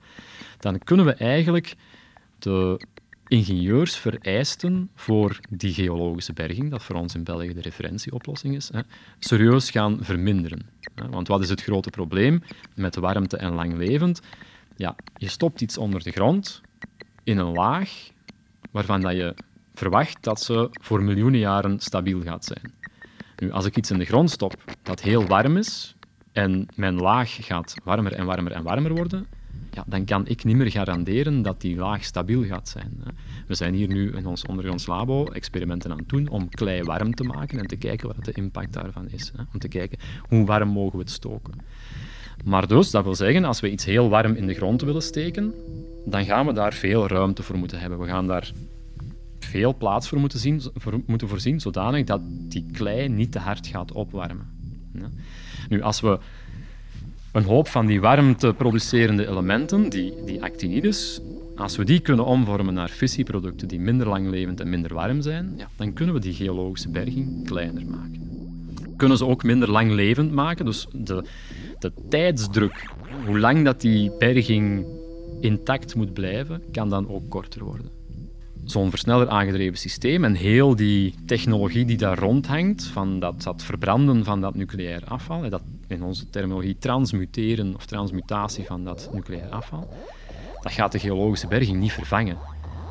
[0.58, 1.74] dan kunnen we eigenlijk
[2.38, 2.80] de
[3.32, 8.80] ingenieursvereisten voor die geologische berging, dat voor ons in België de referentieoplossing is, hè,
[9.18, 10.68] serieus gaan verminderen.
[11.10, 12.42] Want wat is het grote probleem
[12.74, 14.20] met warmte en langlevend?
[14.76, 16.60] Ja, je stopt iets onder de grond
[17.24, 18.10] in een laag
[18.70, 19.34] waarvan dat je
[19.74, 22.72] verwacht dat ze voor miljoenen jaren stabiel gaat zijn.
[23.36, 25.94] Nu, als ik iets in de grond stop dat heel warm is
[26.32, 29.26] en mijn laag gaat warmer en warmer en warmer worden,
[29.74, 33.02] ja, dan kan ik niet meer garanderen dat die laag stabiel gaat zijn.
[33.46, 37.14] We zijn hier nu in ons ondergronds labo experimenten aan het doen om klei warm
[37.14, 39.32] te maken en te kijken wat de impact daarvan is.
[39.52, 41.54] Om te kijken hoe warm mogen we het stoken.
[42.44, 45.54] Maar dus, dat wil zeggen, als we iets heel warm in de grond willen steken,
[46.04, 47.98] dan gaan we daar veel ruimte voor moeten hebben.
[47.98, 48.52] We gaan daar
[49.38, 50.62] veel plaats voor moeten, zien,
[51.06, 54.46] moeten voorzien, zodanig dat die klei niet te hard gaat opwarmen.
[55.68, 56.18] Nu, als we
[57.32, 61.20] een hoop van die warmte producerende elementen, die, die actinides,
[61.56, 65.68] als we die kunnen omvormen naar fissieproducten die minder langlevend en minder warm zijn, ja,
[65.76, 68.20] dan kunnen we die geologische berging kleiner maken.
[68.96, 71.24] Kunnen ze ook minder langlevend maken, dus de,
[71.78, 72.86] de tijdsdruk,
[73.26, 74.86] hoe lang dat die berging
[75.40, 78.01] intact moet blijven, kan dan ook korter worden.
[78.64, 84.40] Zo'n versneller aangedreven systeem en heel die technologie die daar rondhangt, van dat, verbranden van
[84.40, 89.88] dat nucleair afval, dat in onze terminologie transmuteren of transmutatie van dat nucleair afval,
[90.60, 92.38] dat gaat de geologische berging niet vervangen.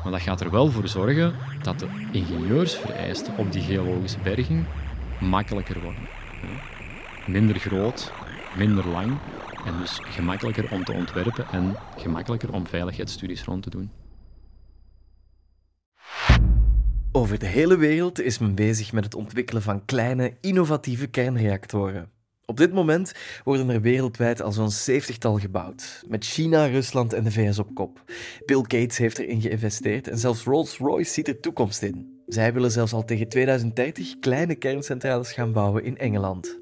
[0.02, 4.64] Maar dat gaat er wel voor zorgen dat de ingenieursvereisten op die geologische berging
[5.20, 6.08] makkelijker worden.
[7.26, 8.12] Minder groot,
[8.56, 9.18] minder lang
[9.64, 13.90] en dus gemakkelijker om te ontwerpen en gemakkelijker om veiligheidsstudies rond te doen.
[17.14, 22.10] Over de hele wereld is men bezig met het ontwikkelen van kleine, innovatieve kernreactoren.
[22.44, 23.12] Op dit moment
[23.44, 28.02] worden er wereldwijd al zo'n 70-tal gebouwd, met China, Rusland en de VS op kop.
[28.44, 32.22] Bill Gates heeft erin geïnvesteerd en zelfs Rolls-Royce ziet er toekomst in.
[32.26, 36.58] Zij willen zelfs al tegen 2030 kleine kerncentrales gaan bouwen in Engeland.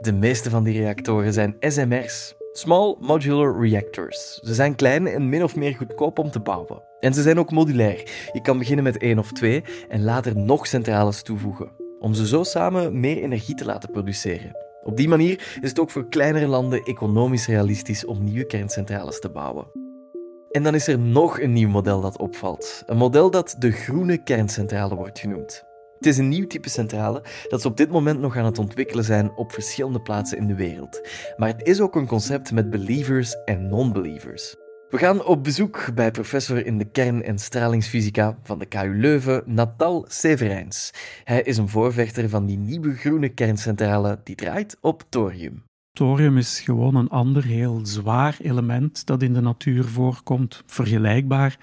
[0.00, 4.40] De meeste van die reactoren zijn SMR's, Small Modular Reactors.
[4.42, 6.82] Ze zijn klein en min of meer goedkoop om te bouwen.
[7.04, 8.28] En ze zijn ook modulair.
[8.32, 12.42] Je kan beginnen met één of twee en later nog centrales toevoegen, om ze zo
[12.42, 14.56] samen meer energie te laten produceren.
[14.82, 19.30] Op die manier is het ook voor kleinere landen economisch realistisch om nieuwe kerncentrales te
[19.30, 19.66] bouwen.
[20.50, 22.82] En dan is er nog een nieuw model dat opvalt.
[22.86, 25.64] Een model dat de groene kerncentrale wordt genoemd.
[25.96, 29.04] Het is een nieuw type centrale dat ze op dit moment nog aan het ontwikkelen
[29.04, 31.08] zijn op verschillende plaatsen in de wereld.
[31.36, 34.56] Maar het is ook een concept met believers en non-believers.
[34.94, 39.42] We gaan op bezoek bij professor in de kern- en stralingsfysica van de KU Leuven,
[39.46, 40.92] Natal Severijns.
[41.24, 45.62] Hij is een voorvechter van die nieuwe groene kerncentrale die draait op thorium.
[45.92, 51.58] Thorium is gewoon een ander heel zwaar element dat in de natuur voorkomt, vergelijkbaar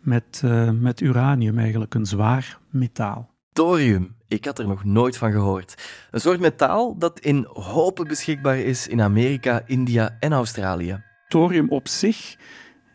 [0.00, 3.30] met, uh, met uranium eigenlijk, een zwaar metaal.
[3.52, 5.74] Thorium, ik had er nog nooit van gehoord.
[6.10, 11.02] Een soort metaal dat in hopen beschikbaar is in Amerika, India en Australië.
[11.28, 12.36] Thorium op zich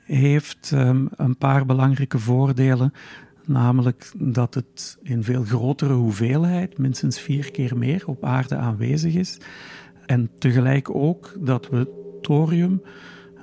[0.04, 2.94] heeft um, een paar belangrijke voordelen.
[3.46, 9.38] Namelijk dat het in veel grotere hoeveelheid, minstens vier keer meer, op aarde aanwezig is.
[10.06, 12.82] En tegelijk ook dat we thorium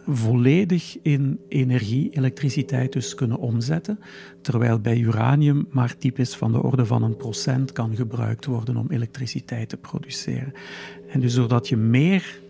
[0.06, 3.98] volledig in energie, elektriciteit dus kunnen omzetten,
[4.42, 8.90] terwijl bij uranium maar typisch van de orde van een procent kan gebruikt worden om
[8.90, 10.52] elektriciteit te produceren.
[11.08, 12.40] En dus doordat je meer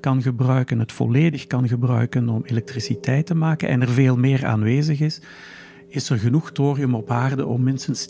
[0.00, 5.00] kan gebruiken, het volledig kan gebruiken om elektriciteit te maken en er veel meer aanwezig
[5.00, 5.20] is,
[5.88, 8.06] is er genoeg thorium op aarde om minstens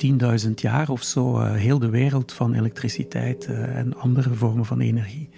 [0.46, 4.80] 10.000 jaar of zo uh, heel de wereld van elektriciteit uh, en andere vormen van
[4.80, 5.28] energie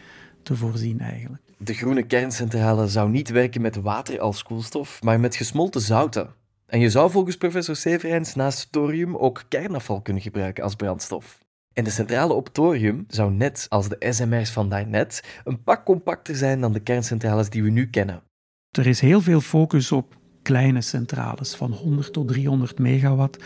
[0.42, 1.42] te voorzien eigenlijk.
[1.56, 6.28] De groene kerncentrale zou niet werken met water als koelstof, maar met gesmolten zouten.
[6.66, 11.38] En je zou volgens professor Severijns naast thorium ook kernafval kunnen gebruiken als brandstof.
[11.78, 16.36] En de centrale op thorium zou net als de SMR's van daarnet een pak compacter
[16.36, 18.22] zijn dan de kerncentrales die we nu kennen.
[18.70, 23.44] Er is heel veel focus op kleine centrales van 100 tot 300 megawatt,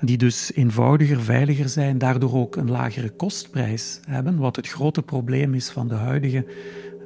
[0.00, 5.54] die dus eenvoudiger, veiliger zijn, daardoor ook een lagere kostprijs hebben, wat het grote probleem
[5.54, 6.46] is van de huidige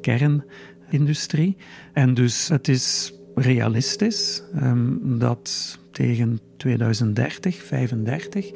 [0.01, 1.57] kernindustrie.
[1.93, 8.51] En dus het is realistisch um, dat tegen 2030, 35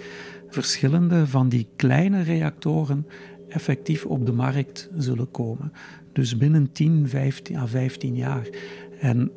[0.49, 3.07] verschillende van die kleine reactoren
[3.49, 5.73] effectief op de markt zullen komen.
[6.13, 8.49] Dus binnen 10, 15 à 15 jaar.
[9.01, 9.31] En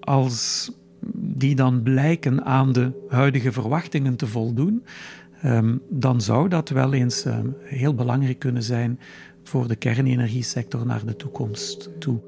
[0.00, 0.70] als
[1.14, 4.84] die dan blijken aan de huidige verwachtingen te voldoen,
[5.44, 9.00] um, dan zou dat wel eens um, heel belangrijk kunnen zijn
[9.42, 12.20] voor de kernenergiesector naar de toekomst toe.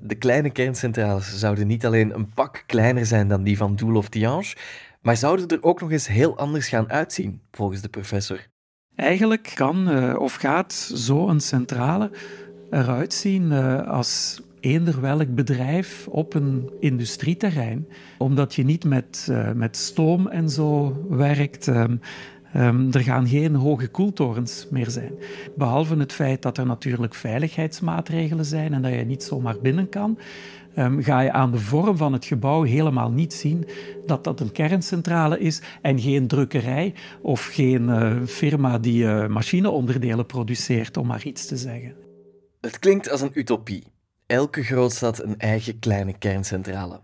[0.00, 4.08] De kleine kerncentrales zouden niet alleen een pak kleiner zijn dan die van Doel of
[4.08, 4.54] Tihange,
[5.04, 8.46] maar zouden er ook nog eens heel anders gaan uitzien, volgens de professor.
[8.94, 12.10] Eigenlijk kan uh, of gaat zo'n centrale
[12.70, 17.88] eruit zien uh, als eender welk bedrijf op een industrieterrein,
[18.18, 21.66] omdat je niet met, uh, met stoom en zo werkt.
[21.66, 22.00] Um,
[22.56, 25.12] Um, er gaan geen hoge koeltorens meer zijn.
[25.56, 30.18] Behalve het feit dat er natuurlijk veiligheidsmaatregelen zijn en dat je niet zomaar binnen kan,
[30.76, 33.68] um, ga je aan de vorm van het gebouw helemaal niet zien
[34.06, 40.26] dat dat een kerncentrale is en geen drukkerij of geen uh, firma die uh, machineonderdelen
[40.26, 41.94] produceert, om maar iets te zeggen.
[42.60, 43.84] Het klinkt als een utopie.
[44.26, 47.00] Elke grootstad een eigen kleine kerncentrale.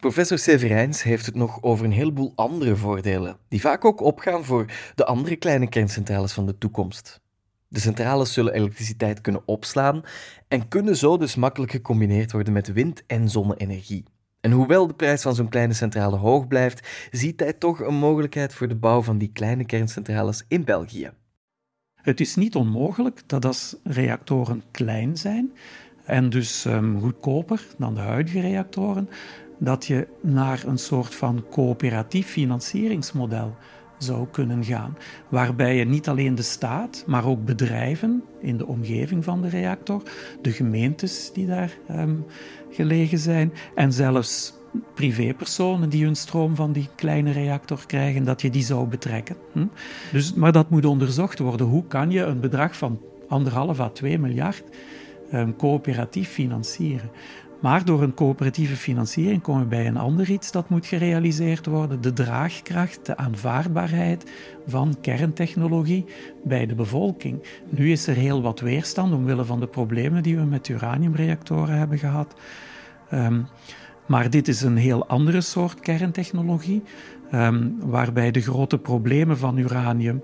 [0.00, 4.64] Professor Severijns heeft het nog over een heleboel andere voordelen, die vaak ook opgaan voor
[4.94, 7.20] de andere kleine kerncentrales van de toekomst.
[7.68, 10.02] De centrales zullen elektriciteit kunnen opslaan
[10.48, 14.04] en kunnen zo dus makkelijk gecombineerd worden met wind- en zonne-energie.
[14.40, 18.54] En hoewel de prijs van zo'n kleine centrale hoog blijft, ziet hij toch een mogelijkheid
[18.54, 21.10] voor de bouw van die kleine kerncentrales in België.
[21.94, 25.52] Het is niet onmogelijk dat als reactoren klein zijn
[26.04, 29.08] en dus um, goedkoper dan de huidige reactoren,
[29.58, 33.56] dat je naar een soort van coöperatief financieringsmodel
[33.98, 34.96] zou kunnen gaan.
[35.28, 40.02] Waarbij je niet alleen de staat, maar ook bedrijven in de omgeving van de reactor,
[40.42, 42.24] de gemeentes die daar um,
[42.70, 44.52] gelegen zijn en zelfs
[44.94, 49.36] privépersonen die hun stroom van die kleine reactor krijgen, dat je die zou betrekken.
[49.52, 49.66] Hm?
[50.12, 51.66] Dus, maar dat moet onderzocht worden.
[51.66, 54.64] Hoe kan je een bedrag van anderhalf à 2 miljard
[55.32, 57.10] um, coöperatief financieren?
[57.60, 62.00] Maar door een coöperatieve financiering komen we bij een ander iets dat moet gerealiseerd worden:
[62.00, 64.30] de draagkracht, de aanvaardbaarheid
[64.66, 66.04] van kerntechnologie
[66.44, 67.42] bij de bevolking.
[67.68, 71.98] Nu is er heel wat weerstand omwille van de problemen die we met uraniumreactoren hebben
[71.98, 72.34] gehad.
[73.12, 73.46] Um,
[74.06, 76.82] maar dit is een heel andere soort kerntechnologie,
[77.34, 80.22] um, waarbij de grote problemen van uranium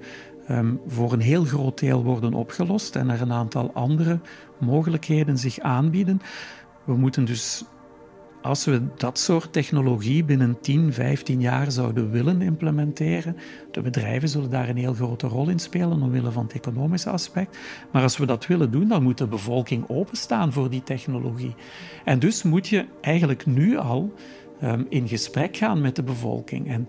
[0.50, 4.18] um, voor een heel groot deel worden opgelost en er een aantal andere
[4.58, 6.20] mogelijkheden zich aanbieden.
[6.84, 7.64] We moeten dus,
[8.42, 13.36] als we dat soort technologie binnen 10, 15 jaar zouden willen implementeren,
[13.70, 17.58] de bedrijven zullen daar een heel grote rol in spelen omwille van het economische aspect.
[17.92, 21.54] Maar als we dat willen doen, dan moet de bevolking openstaan voor die technologie.
[22.04, 24.12] En dus moet je eigenlijk nu al
[24.62, 26.88] um, in gesprek gaan met de bevolking en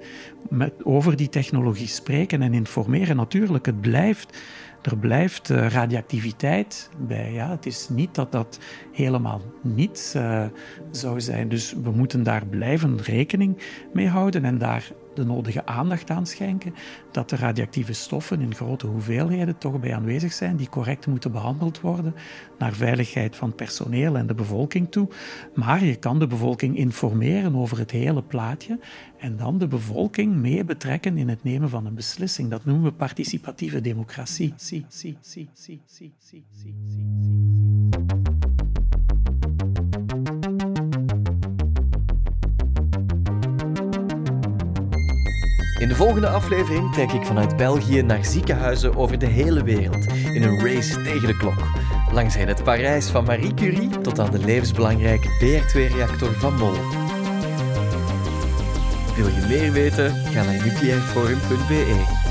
[0.49, 3.15] met, over die technologie spreken en informeren.
[3.15, 4.37] Natuurlijk, het blijft
[4.85, 7.31] er blijft uh, radioactiviteit bij.
[7.31, 7.49] Ja.
[7.49, 8.59] Het is niet dat dat
[8.91, 10.45] helemaal niets uh,
[10.91, 11.49] zou zijn.
[11.49, 13.57] Dus we moeten daar blijven rekening
[13.93, 16.73] mee houden en daar de nodige aandacht aan schenken
[17.11, 21.81] dat de radioactieve stoffen in grote hoeveelheden toch bij aanwezig zijn, die correct moeten behandeld
[21.81, 22.15] worden
[22.57, 25.09] naar veiligheid van personeel en de bevolking toe.
[25.53, 28.79] Maar je kan de bevolking informeren over het hele plaatje
[29.17, 32.49] en dan de bevolking mee betrekken in het nemen van een beslissing.
[32.49, 34.53] Dat noemen we participatieve democratie.
[45.77, 50.43] In de volgende aflevering trek ik vanuit België naar ziekenhuizen over de hele wereld in
[50.43, 51.67] een race tegen de klok.
[52.11, 56.73] Langs het Parijs van Marie Curie tot aan de levensbelangrijke BR2-reactor van Mol.
[59.15, 60.11] Wil je meer weten?
[60.11, 62.24] Ga naar nucleairforum.be.